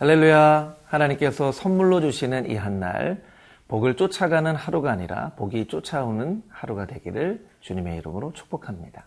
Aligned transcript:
할렐루야. 0.00 0.76
하나님께서 0.86 1.52
선물로 1.52 2.00
주시는 2.00 2.50
이 2.50 2.56
한 2.56 2.80
날, 2.80 3.22
복을 3.68 3.96
쫓아가는 3.96 4.56
하루가 4.56 4.90
아니라 4.90 5.32
복이 5.36 5.68
쫓아오는 5.68 6.42
하루가 6.48 6.86
되기를 6.86 7.46
주님의 7.60 7.98
이름으로 7.98 8.32
축복합니다. 8.32 9.04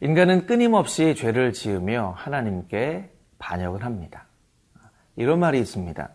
인간은 0.00 0.46
끊임없이 0.46 1.14
죄를 1.14 1.52
지으며 1.52 2.12
하나님께 2.16 3.08
반역을 3.38 3.84
합니다. 3.84 4.24
이런 5.14 5.38
말이 5.38 5.60
있습니다. 5.60 6.08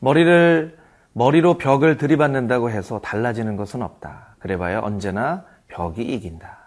머리를, 0.00 0.76
머리로 1.12 1.58
벽을 1.58 1.96
들이받는다고 1.96 2.70
해서 2.70 3.00
달라지는 3.00 3.54
것은 3.54 3.82
없다. 3.82 4.34
그래봐야 4.40 4.80
언제나 4.80 5.46
벽이 5.68 6.02
이긴다. 6.02 6.58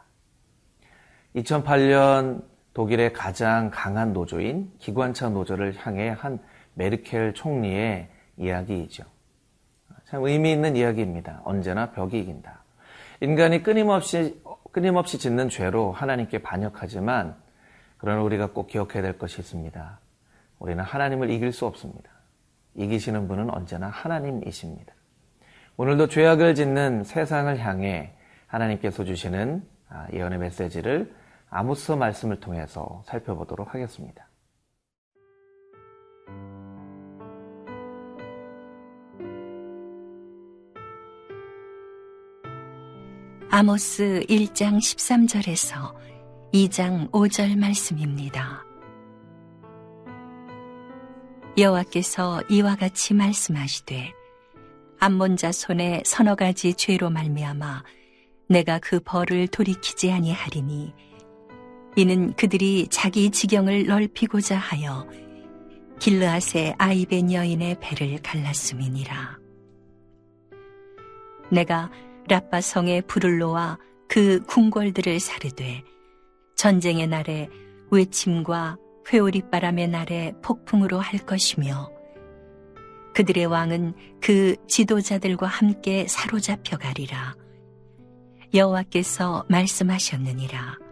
2008년 1.35 2.52
독일의 2.73 3.13
가장 3.13 3.69
강한 3.71 4.13
노조인 4.13 4.71
기관차 4.79 5.29
노조를 5.29 5.75
향해 5.77 6.09
한 6.09 6.39
메르켈 6.73 7.33
총리의 7.33 8.09
이야기이죠. 8.37 9.03
참 10.05 10.23
의미 10.23 10.51
있는 10.51 10.75
이야기입니다. 10.75 11.41
언제나 11.43 11.91
벽이 11.91 12.19
이긴다. 12.19 12.63
인간이 13.21 13.63
끊임없이, 13.63 14.41
끊임없이 14.71 15.17
짓는 15.17 15.49
죄로 15.49 15.91
하나님께 15.91 16.39
반역하지만, 16.39 17.35
그러나 17.97 18.21
우리가 18.23 18.51
꼭 18.51 18.67
기억해야 18.67 19.01
될 19.01 19.17
것이 19.17 19.39
있습니다. 19.39 19.99
우리는 20.59 20.83
하나님을 20.83 21.29
이길 21.29 21.51
수 21.51 21.65
없습니다. 21.65 22.09
이기시는 22.75 23.27
분은 23.27 23.49
언제나 23.51 23.87
하나님이십니다. 23.87 24.93
오늘도 25.77 26.07
죄악을 26.07 26.55
짓는 26.55 27.03
세상을 27.03 27.57
향해 27.59 28.13
하나님께서 28.47 29.03
주시는 29.03 29.63
아, 29.89 30.07
예언의 30.11 30.39
메시지를 30.39 31.13
아모스 31.55 31.91
말씀을 31.91 32.39
통해서 32.39 33.03
살펴보도록 33.05 33.75
하겠습니다. 33.75 34.27
아모스 43.51 44.25
1장 44.27 44.77
13절에서 44.77 45.93
2장 46.55 47.11
5절 47.11 47.55
말씀입니다. 47.55 48.65
여호와께서 51.55 52.41
이와 52.49 52.75
같이 52.75 53.13
말씀하시되 53.13 54.11
암몬 54.99 55.37
자 55.37 55.51
손에 55.51 56.01
서너 56.03 56.33
가지 56.33 56.73
죄로 56.73 57.11
말미암아 57.11 57.83
내가 58.49 58.79
그 58.79 58.99
벌을 58.99 59.47
돌이키지 59.49 60.11
아니하리니 60.11 61.12
이는 61.95 62.33
그들이 62.33 62.87
자기 62.89 63.29
지경을 63.29 63.85
넓히고자 63.85 64.57
하여 64.57 65.07
길르앗의 65.99 66.75
아이벤 66.77 67.31
여인의 67.31 67.77
배를 67.79 68.19
갈랐음이니라. 68.21 69.37
내가 71.51 71.91
라빠 72.27 72.61
성의 72.61 73.01
불을 73.03 73.37
놓아 73.37 73.77
그 74.07 74.43
궁궐들을 74.45 75.19
사르되 75.19 75.83
전쟁의 76.55 77.07
날에 77.07 77.49
외침과 77.91 78.77
회오리바람의 79.11 79.87
날에 79.89 80.33
폭풍으로 80.41 80.99
할 80.99 81.19
것이며 81.19 81.91
그들의 83.13 83.45
왕은 83.45 83.93
그 84.19 84.55
지도자들과 84.67 85.45
함께 85.45 86.07
사로잡혀 86.07 86.77
가리라. 86.77 87.35
여호와께서 88.53 89.45
말씀하셨느니라. 89.49 90.82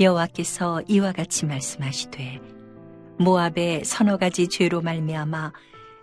여호와께서 0.00 0.82
이와 0.86 1.12
같이 1.12 1.46
말씀하시되 1.46 2.40
모압의 3.18 3.84
서너 3.84 4.16
가지 4.16 4.48
죄로 4.48 4.80
말미암아 4.80 5.52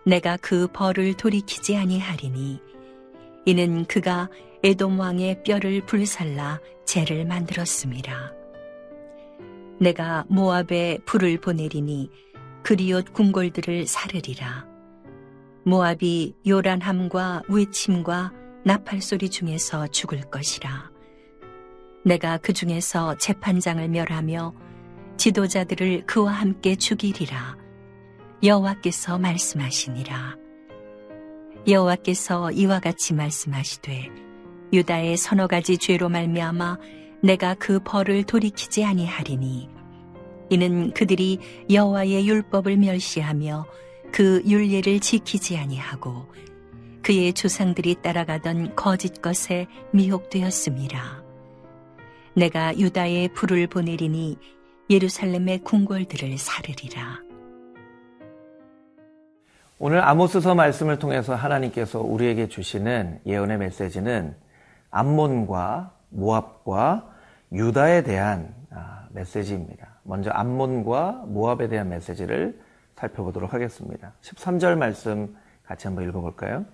내가 0.06 0.38
그 0.38 0.68
벌을 0.68 1.14
돌이키지 1.16 1.78
아니하리니 1.78 2.60
이는 3.46 3.86
그가 3.86 4.30
에돔 4.64 5.00
왕의 5.00 5.44
뼈를 5.44 5.86
불살라 5.86 6.60
죄를 6.86 7.26
만들었습니다. 7.26 8.34
내가 9.80 10.26
모압에 10.28 11.00
불을 11.06 11.40
보내리니 11.40 12.10
그리옷 12.64 13.14
궁궐들을 13.14 13.88
사르리라. 13.88 14.66
모압이 15.64 16.36
요란함과 16.48 17.44
외침과 17.48 18.34
나팔 18.64 19.02
소리 19.02 19.30
중에서 19.30 19.88
죽을 19.88 20.22
것이라. 20.22 20.95
내가 22.06 22.38
그 22.38 22.54
중에서 22.54 23.18
재판장을 23.18 23.88
멸하며 23.90 24.54
지도자들을 25.18 26.06
그와 26.06 26.34
함께 26.34 26.76
죽이리라. 26.76 27.58
여호와께서 28.44 29.18
말씀하시니라. 29.18 30.36
여호와께서 31.68 32.52
이와 32.52 32.80
같이 32.80 33.16
말씀하시되 33.16 34.12
유다의 34.72 35.18
서너 35.18 35.48
가지 35.48 35.80
죄로 35.80 36.10
말미암아 36.10 36.78
내가 37.24 37.56
그 37.56 37.80
벌을 37.80 38.24
돌이키지 38.24 38.86
아니하리니 38.86 39.70
이는 40.52 40.94
그들이 40.94 41.40
여호와의 41.72 42.28
율법을 42.28 42.78
멸시하며 42.78 43.66
그 44.12 44.44
율례를 44.46 45.00
지키지 45.00 45.58
아니하고 45.58 46.28
그의 47.02 47.34
조상들이 47.34 47.96
따라가던 48.04 48.76
거짓 48.76 49.24
것에 49.24 49.66
미혹되었음이라. 49.92 51.25
내가 52.36 52.78
유다에 52.78 53.30
불을 53.30 53.68
보내리니 53.68 54.38
예루살렘의 54.90 55.60
궁궐들을 55.60 56.38
사르리라. 56.38 57.22
오늘 59.80 60.04
아모스서 60.04 60.54
말씀을 60.54 61.00
통해서 61.00 61.34
하나님께서 61.34 62.02
우리에게 62.02 62.50
주시는 62.50 63.22
예언의 63.26 63.58
메시지는 63.58 64.36
암몬과 64.92 65.94
모압과 66.10 67.10
유다에 67.54 68.04
대한 68.04 68.54
아, 68.70 69.08
메시지입니다. 69.12 69.88
먼저 70.04 70.30
암몬과 70.32 71.26
모압에 71.28 71.70
대한 71.70 71.88
메시지를 71.88 72.60
살펴보도록 72.96 73.54
하겠습니다. 73.54 74.12
13절 74.22 74.78
말씀 74.78 75.36
같이 75.66 75.88
한번 75.88 76.08
읽어볼까요? 76.10 76.66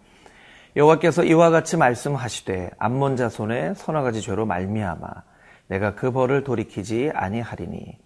여호와께서 0.76 1.24
이와 1.24 1.52
같이 1.52 1.78
말씀하시되 1.78 2.72
암몬 2.80 3.18
자손의 3.18 3.76
서너 3.76 4.02
가지 4.02 4.22
죄로 4.22 4.46
말미암아 4.48 5.31
내가 5.72 5.96
그 5.96 6.12
벌을 6.12 6.44
돌이키지 6.44 7.12
아니하리니 7.14 7.98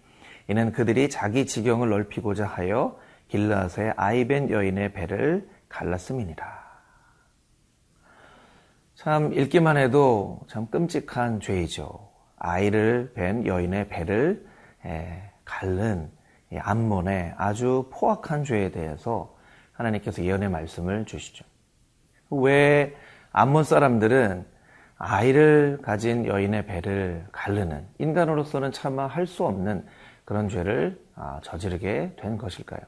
이는 0.46 0.70
그들이 0.70 1.10
자기 1.10 1.46
지경을 1.46 1.88
넓히고자 1.88 2.46
하여 2.46 2.96
길라스의 3.26 3.94
아이벤 3.96 4.50
여인의 4.50 4.92
배를 4.92 5.48
갈랐음이니라. 5.68 6.64
참 8.94 9.32
읽기만 9.32 9.76
해도 9.78 10.42
참 10.46 10.68
끔찍한 10.68 11.40
죄이죠. 11.40 12.08
아이를 12.36 13.12
뵌 13.16 13.46
여인의 13.46 13.88
배를 13.88 14.46
갈른 15.44 16.08
암몬의 16.56 17.34
아주 17.36 17.90
포악한 17.92 18.44
죄에 18.44 18.70
대해서 18.70 19.36
하나님께서 19.72 20.22
예언의 20.22 20.50
말씀을 20.50 21.04
주시죠. 21.04 21.44
왜 22.30 22.94
암몬 23.32 23.64
사람들은 23.64 24.46
아이를 24.98 25.78
가진 25.82 26.26
여인의 26.26 26.66
배를 26.66 27.26
가르는 27.32 27.86
인간으로서는 27.98 28.72
차마 28.72 29.06
할 29.06 29.26
수 29.26 29.44
없는 29.44 29.86
그런 30.24 30.48
죄를 30.48 31.00
아, 31.14 31.40
저지르게 31.42 32.16
된 32.18 32.38
것일까요? 32.38 32.80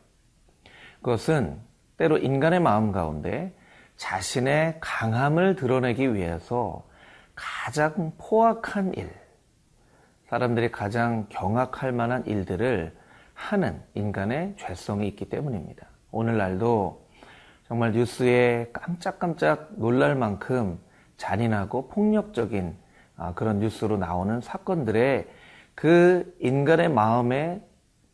그것은 1.03 1.59
때로 1.97 2.19
인간의 2.19 2.61
마음 2.61 2.93
가운데 2.93 3.55
자신의 3.97 4.79
강함을 4.81 5.57
드러내기 5.57 6.15
위해서 6.15 6.87
가장 7.35 8.13
포악한 8.19 8.95
일, 8.95 9.11
사람들이 10.29 10.71
가장 10.71 11.27
경악할 11.29 11.93
만한 11.93 12.25
일들을 12.27 12.97
하는 13.35 13.81
인간의 13.95 14.55
죄성이 14.59 15.09
있기 15.09 15.29
때문입니다. 15.29 15.87
오늘날도 16.11 17.07
정말 17.69 17.93
뉴스에 17.93 18.71
깜짝깜짝 18.73 19.73
놀랄 19.77 20.17
만큼 20.17 20.81
잔인하고 21.19 21.89
폭력적인 21.89 22.75
아, 23.17 23.35
그런 23.35 23.59
뉴스로 23.59 23.99
나오는 23.99 24.41
사건들의 24.41 25.29
그 25.75 26.35
인간의 26.41 26.89
마음의 26.89 27.63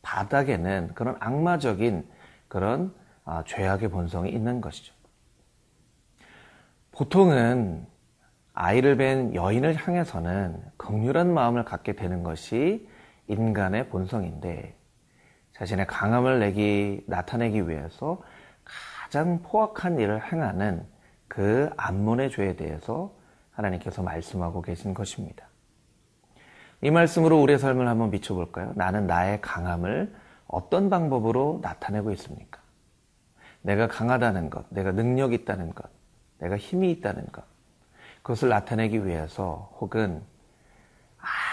바닥에는 0.03 0.91
그런 0.95 1.17
악마적인 1.21 2.09
그런 2.49 2.93
아, 3.25 3.45
죄악의 3.47 3.91
본성이 3.91 4.31
있는 4.31 4.61
것이죠. 4.61 4.93
보통은 6.91 7.87
아이를 8.53 8.97
뵌 8.97 9.35
여인을 9.35 9.75
향해서는 9.75 10.62
극률한 10.77 11.33
마음을 11.33 11.65
갖게 11.65 11.95
되는 11.95 12.23
것이 12.23 12.89
인간의 13.29 13.89
본성인데 13.89 14.77
자신의 15.53 15.87
강함을 15.87 16.39
내기 16.39 17.03
나타내기 17.07 17.69
위해서 17.69 18.23
가장 18.65 19.43
포악한 19.43 19.99
일을 19.99 20.33
행하는 20.33 20.87
그 21.35 21.69
암몬의 21.77 22.31
죄에 22.31 22.55
대해서 22.55 23.13
하나님께서 23.51 24.05
말씀하고 24.05 24.63
계신 24.63 24.95
것입니다. 24.95 25.49
이 26.81 26.93
말씀으로 26.93 27.43
우리의 27.43 27.59
삶을 27.59 27.89
한번 27.89 28.13
비춰볼까요? 28.13 28.73
나는 28.77 29.09
나의 29.09 29.41
강함을 29.41 30.15
어떤 30.47 30.91
방법으로 30.91 31.59
나타내고 31.61 32.13
있습니까? 32.13 32.61
내가 33.63 33.89
강하다는 33.89 34.49
것, 34.49 34.67
내가 34.71 34.93
능력 34.93 35.33
있다는 35.33 35.75
것, 35.75 35.91
내가 36.39 36.57
힘이 36.57 36.93
있다는 36.93 37.27
것, 37.33 37.43
그것을 38.23 38.49
나타내기 38.51 39.05
위해서 39.05 39.77
혹은 39.81 40.23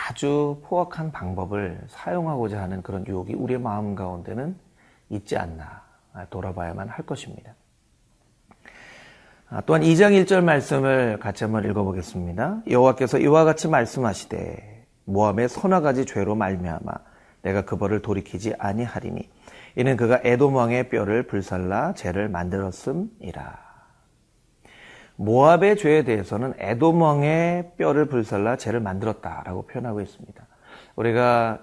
아주 0.09 0.61
포악한 0.65 1.11
방법을 1.11 1.81
사용하고자 1.87 2.61
하는 2.61 2.83
그런 2.83 3.07
유혹이 3.07 3.33
우리의 3.33 3.59
마음 3.59 3.95
가운데는 3.95 4.55
있지 5.09 5.37
않나 5.37 5.81
돌아봐야만 6.29 6.87
할 6.87 7.03
것입니다. 7.03 7.55
아, 9.53 9.59
또한 9.65 9.81
2장 9.81 10.13
1절 10.23 10.45
말씀을 10.45 11.19
같이 11.19 11.43
한번 11.43 11.65
읽어보겠습니다. 11.65 12.61
여호와께서 12.69 13.19
이와 13.19 13.43
같이 13.43 13.67
말씀하시되 13.67 14.85
모함의 15.03 15.49
서너 15.49 15.81
가지 15.81 16.05
죄로 16.05 16.35
말미암아 16.35 16.93
내가 17.41 17.63
그 17.63 17.75
벌을 17.75 18.01
돌이키지 18.01 18.53
아니하리니 18.57 19.29
이는 19.75 19.97
그가 19.97 20.21
에돔 20.23 20.55
왕의 20.55 20.87
뼈를 20.87 21.27
불살라 21.27 21.95
죄를 21.95 22.29
만들었음이라. 22.29 23.59
모압의 25.17 25.75
죄에 25.75 26.03
대해서는 26.05 26.53
에돔 26.57 27.01
왕의 27.01 27.73
뼈를 27.77 28.05
불살라 28.05 28.55
죄를 28.55 28.79
만들었다라고 28.79 29.63
표현하고 29.63 29.99
있습니다. 29.99 30.47
우리가 30.95 31.59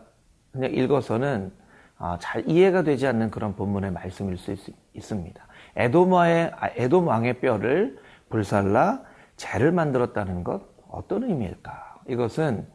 그냥 0.52 0.74
읽어서는 0.74 1.52
아, 1.96 2.18
잘 2.20 2.48
이해가 2.48 2.82
되지 2.82 3.06
않는 3.06 3.30
그런 3.30 3.56
본문의 3.56 3.92
말씀일 3.92 4.36
수 4.36 4.52
있 4.52 5.02
습니다. 5.02 5.47
에돔의, 5.78 6.52
에돔 6.76 7.06
왕의 7.06 7.40
뼈를 7.40 7.98
불살라 8.28 9.02
죄를 9.36 9.72
만들었다는 9.72 10.44
것 10.44 10.62
어떤 10.88 11.22
의미일까? 11.22 12.00
이것은 12.08 12.66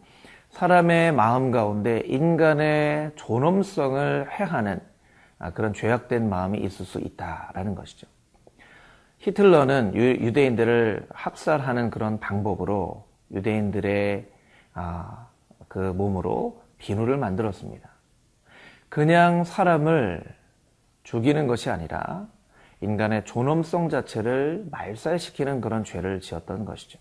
사람의 0.49 1.11
마음 1.11 1.51
가운데 1.51 2.01
인간의 2.05 3.11
존엄성을 3.15 4.31
해하는 4.31 4.79
아, 5.39 5.51
그런 5.51 5.73
죄악된 5.73 6.29
마음이 6.29 6.59
있을 6.59 6.85
수 6.85 6.99
있다라는 6.99 7.75
것이죠. 7.75 8.07
히틀러는 9.17 9.95
유대인들을 9.95 11.07
학살하는 11.11 11.89
그런 11.89 12.19
방법으로 12.19 13.05
유대인들의 13.31 14.29
아, 14.73 15.27
그 15.67 15.77
몸으로 15.79 16.61
비누를 16.77 17.17
만들었습니다. 17.17 17.89
그냥 18.89 19.43
사람을 19.43 20.23
죽이는 21.03 21.47
것이 21.47 21.69
아니라 21.69 22.27
인간의 22.81 23.25
존엄성 23.25 23.89
자체를 23.89 24.65
말살시키는 24.71 25.61
그런 25.61 25.83
죄를 25.83 26.19
지었던 26.19 26.65
것이죠. 26.65 26.99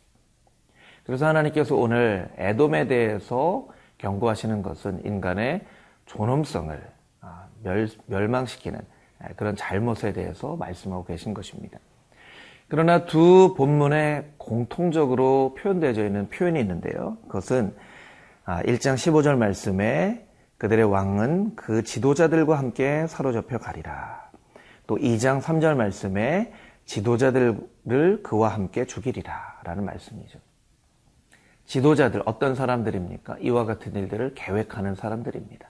그래서 1.04 1.26
하나님께서 1.26 1.74
오늘 1.74 2.30
에돔에 2.36 2.86
대해서 2.86 3.66
경고하시는 3.98 4.62
것은 4.62 5.04
인간의 5.04 5.62
존엄성을 6.06 6.80
아, 7.20 7.46
멸, 7.62 8.28
망시키는 8.28 8.80
그런 9.36 9.56
잘못에 9.56 10.12
대해서 10.12 10.56
말씀하고 10.56 11.04
계신 11.04 11.34
것입니다. 11.34 11.78
그러나 12.68 13.04
두 13.04 13.54
본문에 13.56 14.32
공통적으로 14.38 15.54
표현되어 15.58 15.90
있는 15.90 16.28
표현이 16.28 16.58
있는데요. 16.60 17.18
그것은 17.26 17.74
1장 18.46 18.92
아, 18.92 18.94
15절 18.94 19.36
말씀에 19.36 20.26
그들의 20.58 20.84
왕은 20.84 21.56
그 21.56 21.82
지도자들과 21.82 22.56
함께 22.56 23.06
사로잡혀 23.08 23.58
가리라. 23.58 24.30
또 24.86 24.96
2장 24.96 25.40
3절 25.40 25.76
말씀에 25.76 26.52
지도자들을 26.84 28.22
그와 28.22 28.48
함께 28.48 28.84
죽이리라 28.84 29.60
라는 29.64 29.84
말씀이죠. 29.84 30.38
지도자들 31.64 32.22
어떤 32.26 32.54
사람들입니까? 32.54 33.38
이와 33.40 33.64
같은 33.64 33.94
일들을 33.94 34.34
계획하는 34.34 34.94
사람들입니다. 34.94 35.68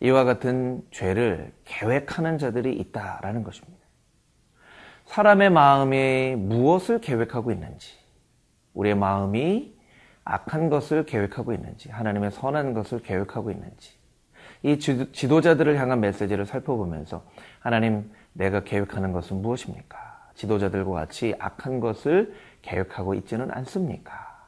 이와 0.00 0.24
같은 0.24 0.82
죄를 0.90 1.52
계획하는 1.64 2.38
자들이 2.38 2.76
있다라는 2.76 3.42
것입니다. 3.42 3.78
사람의 5.06 5.50
마음이 5.50 6.36
무엇을 6.36 7.00
계획하고 7.00 7.50
있는지, 7.50 7.96
우리의 8.74 8.94
마음이 8.94 9.74
악한 10.24 10.68
것을 10.68 11.06
계획하고 11.06 11.52
있는지, 11.52 11.90
하나님의 11.90 12.30
선한 12.30 12.74
것을 12.74 13.00
계획하고 13.00 13.50
있는지, 13.50 13.97
이 14.62 14.78
지도자들을 14.78 15.76
향한 15.78 16.00
메시지를 16.00 16.46
살펴보면서 16.46 17.24
하나님 17.60 18.10
내가 18.32 18.64
계획하는 18.64 19.12
것은 19.12 19.40
무엇입니까? 19.42 20.30
지도자들과 20.34 20.92
같이 20.92 21.34
악한 21.38 21.80
것을 21.80 22.34
계획하고 22.62 23.14
있지는 23.14 23.50
않습니까? 23.50 24.46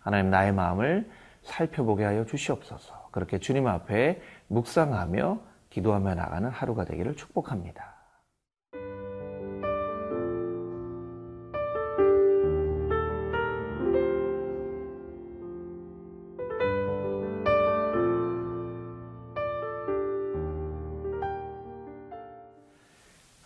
하나님 0.00 0.30
나의 0.30 0.52
마음을 0.52 1.08
살펴보게 1.42 2.04
하여 2.04 2.24
주시옵소서. 2.24 3.08
그렇게 3.10 3.38
주님 3.38 3.66
앞에 3.66 4.20
묵상하며 4.48 5.40
기도하며 5.70 6.14
나가는 6.14 6.48
하루가 6.48 6.84
되기를 6.84 7.16
축복합니다. 7.16 7.99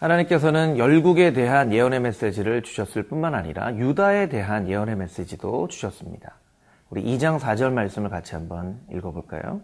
하나님께서는 0.05 0.77
열국에 0.77 1.33
대한 1.33 1.73
예언의 1.73 2.01
메시지를 2.01 2.63
주셨을 2.63 3.05
뿐만 3.05 3.35
아니라 3.35 3.75
유다에 3.75 4.29
대한 4.29 4.69
예언의 4.69 4.97
메시지도 4.97 5.69
주셨습니다. 5.69 6.37
우리 6.91 7.03
2장 7.03 7.39
4절 7.39 7.73
말씀을 7.73 8.11
같이 8.11 8.35
한번 8.35 8.79
읽어볼까요? 8.93 9.63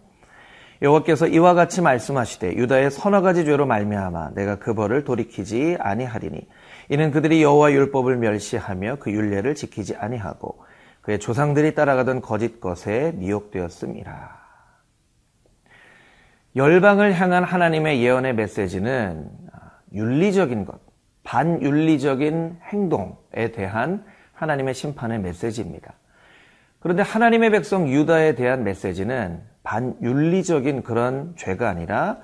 여호와께서 0.80 1.26
이와 1.26 1.52
같이 1.52 1.82
말씀하시되 1.82 2.54
유다의 2.56 2.90
서너 2.90 3.20
가지 3.20 3.44
죄로 3.44 3.66
말미암아 3.66 4.30
내가 4.34 4.58
그 4.58 4.72
벌을 4.72 5.04
돌이키지 5.04 5.76
아니하리니 5.78 6.48
이는 6.88 7.10
그들이 7.10 7.42
여호와 7.42 7.72
율법을 7.72 8.16
멸시하며 8.16 8.96
그 8.98 9.12
율례를 9.12 9.54
지키지 9.54 9.96
아니하고 9.96 10.64
그의 11.02 11.18
조상들이 11.18 11.74
따라가던 11.74 12.22
거짓 12.22 12.60
것에 12.62 13.12
미혹되었음이라. 13.16 14.40
열방을 16.56 17.12
향한 17.20 17.44
하나님의 17.44 18.02
예언의 18.02 18.34
메시지는 18.34 19.49
윤리적인 19.94 20.64
것, 20.64 20.80
반윤리적인 21.24 22.58
행동에 22.64 23.52
대한 23.52 24.04
하나님의 24.32 24.74
심판의 24.74 25.20
메시지입니다. 25.20 25.94
그런데 26.78 27.02
하나님의 27.02 27.50
백성 27.50 27.88
유다에 27.88 28.34
대한 28.34 28.64
메시지는 28.64 29.42
반윤리적인 29.62 30.82
그런 30.82 31.34
죄가 31.36 31.68
아니라 31.68 32.18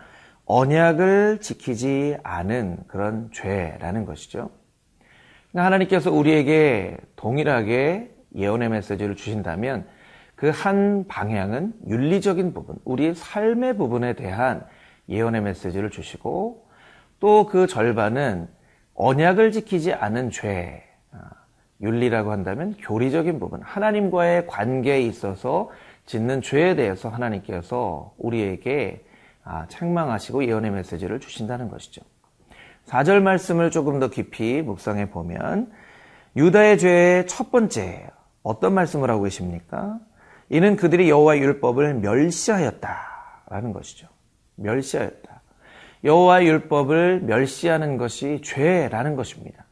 언약을 0.47 1.41
지키지 1.41 2.17
않은 2.23 2.79
그런 2.87 3.31
죄라는 3.33 4.07
것이죠. 4.07 4.51
그러니까 5.51 5.67
하나님께서 5.67 6.11
우리에게 6.11 6.97
동일하게 7.17 8.15
예언의 8.35 8.69
메시지를 8.71 9.17
주신다면 9.17 9.87
그 10.37 10.51
한 10.51 11.07
방향은 11.09 11.73
윤리적인 11.89 12.53
부분, 12.53 12.77
우리 12.85 13.15
삶의 13.15 13.79
부분에 13.79 14.13
대한 14.13 14.65
예언의 15.09 15.41
메시지를 15.41 15.91
주시고 15.91 16.66
또 17.21 17.47
그 17.47 17.67
절반은 17.67 18.49
언약을 18.95 19.53
지키지 19.53 19.93
않은 19.93 20.31
죄, 20.31 20.83
윤리라고 21.81 22.31
한다면 22.31 22.75
교리적인 22.81 23.39
부분, 23.39 23.61
하나님과의 23.63 24.47
관계에 24.47 25.03
있어서 25.03 25.71
짓는 26.07 26.41
죄에 26.41 26.77
대해서 26.77 27.09
하나님께서 27.09 28.15
우리에게 28.19 29.05
아, 29.45 29.67
책망하시고 29.69 30.45
예언의 30.47 30.71
메시지를 30.73 31.21
주신다는 31.21 31.69
것이죠. 31.69 32.03
4절 32.87 33.21
말씀을 33.21 33.71
조금 33.71 34.01
더 34.01 34.09
깊이 34.09 34.63
묵상해 34.63 35.11
보면 35.11 35.71
유다의 36.37 36.79
죄의 36.79 37.27
첫 37.27 37.51
번째 37.51 38.09
어떤 38.43 38.75
말씀을 38.75 39.11
하고 39.11 39.23
계십니까? 39.23 39.99
이는 40.49 40.77
그들이 40.77 41.11
여호와 41.11 41.39
율법을 41.39 41.95
멸시하였다라는 41.95 43.73
것이죠. 43.73 44.09
멸시하였다. 44.57 45.36
여호와 46.05 46.45
율법을 46.45 47.21
멸시하는 47.23 47.97
것이 47.97 48.41
죄라는 48.43 49.17
것입니다. 49.17 49.65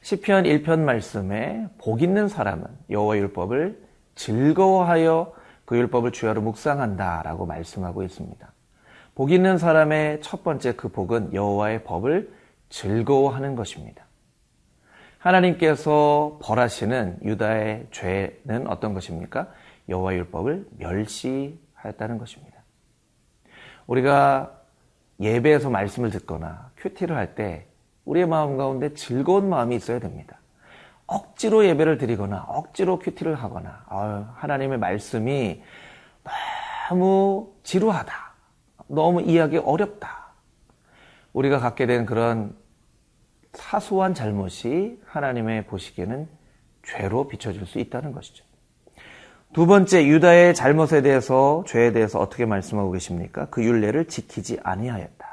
시편 0.00 0.44
1편 0.44 0.80
말씀에 0.80 1.66
복 1.78 2.02
있는 2.02 2.28
사람은 2.28 2.66
여호와 2.90 3.16
율법을 3.18 3.82
즐거워하여 4.14 5.32
그 5.64 5.76
율법을 5.76 6.12
주야로 6.12 6.40
묵상한다라고 6.40 7.46
말씀하고 7.46 8.02
있습니다. 8.02 8.52
복 9.14 9.32
있는 9.32 9.58
사람의 9.58 10.22
첫 10.22 10.44
번째 10.44 10.72
그 10.72 10.88
복은 10.88 11.34
여호와의 11.34 11.84
법을 11.84 12.32
즐거워하는 12.70 13.54
것입니다. 13.54 14.06
하나님께서 15.18 16.38
벌하시는 16.42 17.18
유다의 17.22 17.88
죄는 17.90 18.68
어떤 18.68 18.94
것입니까? 18.94 19.48
여호와 19.88 20.14
율법을 20.14 20.68
멸시하였다는 20.78 22.18
것입니다. 22.18 22.62
우리가 23.86 24.57
예배에서 25.20 25.70
말씀을 25.70 26.10
듣거나 26.10 26.70
큐티를 26.76 27.16
할 27.16 27.34
때 27.34 27.66
우리의 28.04 28.26
마음 28.26 28.56
가운데 28.56 28.94
즐거운 28.94 29.48
마음이 29.48 29.76
있어야 29.76 29.98
됩니다. 29.98 30.38
억지로 31.06 31.64
예배를 31.66 31.98
드리거나 31.98 32.44
억지로 32.48 32.98
큐티를 32.98 33.34
하거나 33.34 33.84
하나님의 34.36 34.78
말씀이 34.78 35.62
너무 36.88 37.52
지루하다. 37.64 38.14
너무 38.86 39.20
이해하기 39.22 39.58
어렵다. 39.58 40.28
우리가 41.34 41.58
갖게 41.58 41.86
된 41.86 42.06
그런 42.06 42.56
사소한 43.52 44.14
잘못이 44.14 45.00
하나님의 45.06 45.66
보시기에는 45.66 46.28
죄로 46.86 47.28
비춰질 47.28 47.66
수 47.66 47.78
있다는 47.78 48.12
것이죠. 48.12 48.44
두 49.52 49.66
번째 49.66 50.06
유다의 50.06 50.54
잘못에 50.54 51.02
대해서 51.02 51.64
죄에 51.66 51.92
대해서 51.92 52.20
어떻게 52.20 52.44
말씀하고 52.44 52.90
계십니까? 52.92 53.46
그 53.50 53.64
윤례를 53.64 54.06
지키지 54.06 54.60
아니하였다. 54.62 55.26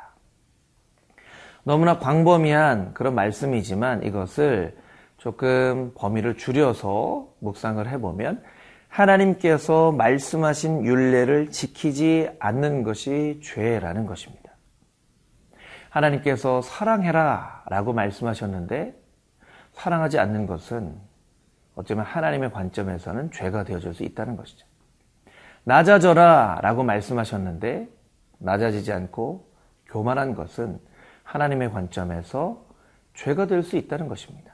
너무나 1.63 1.99
광범위한 1.99 2.93
그런 2.93 3.15
말씀이지만 3.15 4.03
이것을 4.03 4.77
조금 5.17 5.91
범위를 5.95 6.37
줄여서 6.37 7.27
묵상을 7.39 7.87
해보면 7.89 8.43
하나님께서 8.87 9.91
말씀하신 9.91 10.85
윤례를 10.85 11.49
지키지 11.49 12.29
않는 12.39 12.83
것이 12.83 13.41
죄라는 13.43 14.05
것입니다. 14.05 14.51
하나님께서 15.89 16.61
사랑해라 16.61 17.63
라고 17.67 17.93
말씀하셨는데 17.93 18.93
사랑하지 19.73 20.19
않는 20.19 20.45
것은 20.45 20.95
어쩌면 21.75 22.05
하나님의 22.05 22.51
관점에서는 22.51 23.31
죄가 23.31 23.63
되어질 23.63 23.93
수 23.93 24.03
있다는 24.03 24.35
것이죠. 24.37 24.65
낮아져라 25.63 26.59
라고 26.61 26.83
말씀하셨는데 26.83 27.89
낮아지지 28.39 28.91
않고 28.91 29.47
교만한 29.87 30.35
것은 30.35 30.79
하나님의 31.23 31.71
관점에서 31.71 32.65
죄가 33.15 33.47
될 33.47 33.63
수 33.63 33.77
있다는 33.77 34.07
것입니다. 34.07 34.53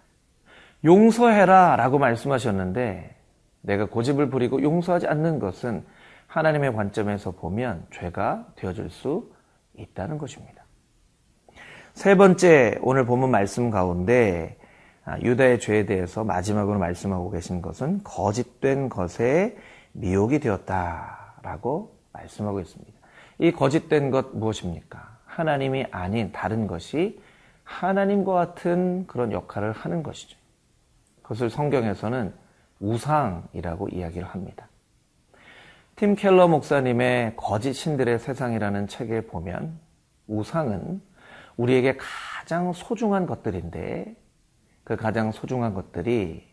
용서해라 0.83 1.75
라고 1.75 1.99
말씀하셨는데 1.99 3.15
내가 3.61 3.85
고집을 3.85 4.29
부리고 4.29 4.61
용서하지 4.61 5.07
않는 5.07 5.39
것은 5.39 5.85
하나님의 6.27 6.73
관점에서 6.73 7.31
보면 7.31 7.85
죄가 7.91 8.47
되어질 8.55 8.89
수 8.89 9.31
있다는 9.77 10.17
것입니다. 10.17 10.63
세 11.93 12.15
번째 12.15 12.79
오늘 12.81 13.05
본문 13.05 13.29
말씀 13.29 13.69
가운데 13.69 14.57
아, 14.57 14.60
유다의 15.21 15.59
죄에 15.59 15.85
대해서 15.85 16.23
마지막으로 16.23 16.79
말씀하고 16.79 17.31
계신 17.31 17.61
것은 17.61 18.03
거짓된 18.03 18.89
것에 18.89 19.57
미혹이 19.93 20.39
되었다라고 20.39 21.97
말씀하고 22.13 22.59
있습니다. 22.59 22.91
이 23.39 23.51
거짓된 23.51 24.11
것 24.11 24.35
무엇입니까? 24.35 25.17
하나님이 25.25 25.87
아닌 25.91 26.31
다른 26.31 26.67
것이 26.67 27.19
하나님과 27.63 28.33
같은 28.33 29.07
그런 29.07 29.31
역할을 29.31 29.71
하는 29.71 30.03
것이죠. 30.03 30.37
그것을 31.23 31.49
성경에서는 31.49 32.33
우상이라고 32.79 33.89
이야기를 33.89 34.27
합니다. 34.27 34.67
팀 35.95 36.15
켈러 36.15 36.47
목사님의 36.47 37.35
거짓 37.37 37.73
신들의 37.73 38.19
세상이라는 38.19 38.87
책에 38.87 39.21
보면 39.21 39.79
우상은 40.27 41.01
우리에게 41.57 41.97
가장 41.97 42.73
소중한 42.73 43.25
것들인데 43.25 44.15
그 44.83 44.95
가장 44.95 45.31
소중한 45.31 45.73
것들이 45.73 46.47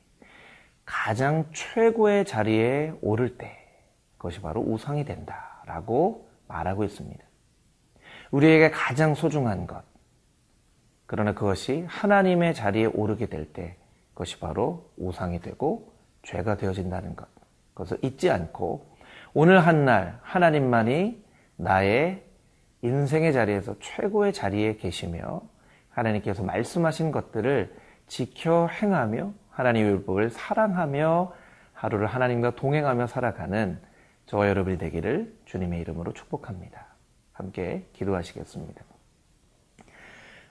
가장 0.84 1.44
최고의 1.52 2.24
자리에 2.24 2.94
오를 3.00 3.36
때 3.36 3.58
그것이 4.16 4.40
바로 4.40 4.60
우상이 4.60 5.04
된다라고 5.04 6.28
말하고 6.48 6.84
있습니다. 6.84 7.24
우리에게 8.30 8.70
가장 8.70 9.14
소중한 9.14 9.66
것. 9.66 9.82
그러나 11.06 11.32
그것이 11.34 11.84
하나님의 11.88 12.54
자리에 12.54 12.86
오르게 12.86 13.26
될 13.26 13.52
때 13.52 13.76
그것이 14.12 14.38
바로 14.40 14.90
우상이 14.96 15.40
되고 15.40 15.92
죄가 16.22 16.56
되어진다는 16.56 17.16
것. 17.16 17.28
그것을 17.74 17.98
잊지 18.02 18.30
않고 18.30 18.96
오늘 19.34 19.60
한 19.60 19.84
날 19.84 20.18
하나님만이 20.22 21.24
나의 21.56 22.24
인생의 22.82 23.32
자리에서 23.32 23.76
최고의 23.80 24.32
자리에 24.32 24.76
계시며 24.76 25.42
하나님께서 25.90 26.42
말씀하신 26.42 27.12
것들을 27.12 27.74
지켜 28.08 28.66
행하며 28.66 29.32
하나님의 29.50 29.92
율법을 29.92 30.30
사랑하며 30.30 31.32
하루를 31.72 32.06
하나님과 32.06 32.56
동행하며 32.56 33.06
살아가는 33.06 33.80
저와 34.26 34.48
여러분이 34.48 34.78
되기를 34.78 35.34
주님의 35.44 35.80
이름으로 35.80 36.12
축복합니다. 36.12 36.86
함께 37.32 37.88
기도하시겠습니다. 37.92 38.82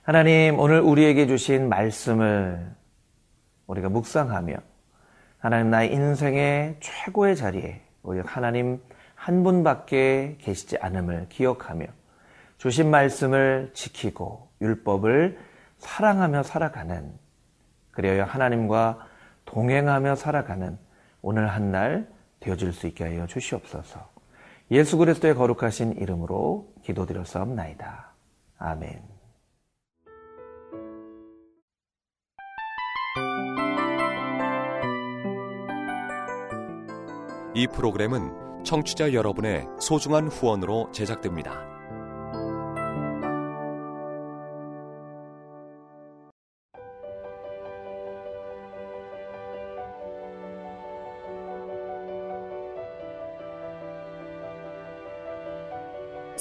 하나님, 0.03 0.57
오늘 0.57 0.79
우리에게 0.79 1.27
주신 1.27 1.67
말씀을 1.67 2.71
우리가 3.67 3.89
묵상하며 3.89 4.55
하나님 5.39 5.69
나의 5.69 5.91
인생의 5.91 6.77
최고의 6.79 7.35
자리에 7.35 7.81
우리 8.03 8.21
하나님 8.21 8.81
한 9.15 9.43
분밖에 9.43 10.37
계시지 10.39 10.77
않음을 10.77 11.27
기억하며 11.29 11.85
주신 12.57 12.89
말씀을 12.89 13.71
지키고 13.73 14.49
율법을 14.61 15.37
사랑하며 15.77 16.43
살아가는 16.43 17.13
그리하여 17.97 18.25
하나님과 18.25 18.99
동행하며 19.45 20.15
살아가는 20.17 20.77
오늘 21.23 21.47
한 21.47 21.71
날 21.71 22.07
되어질 22.39 22.71
수 22.71 22.85
있게 22.85 23.03
하여 23.03 23.25
주시옵소서. 23.25 24.07
예수 24.69 24.97
그리스도의 24.97 25.33
거룩하신 25.33 25.93
이름으로 25.93 26.71
기도드렸사옵나이다. 26.83 28.11
아멘. 28.59 29.01
이 37.55 37.65
프로그램은 37.65 38.63
청취자 38.63 39.13
여러분의 39.13 39.65
소중한 39.79 40.27
후원으로 40.27 40.91
제작됩니다. 40.91 41.76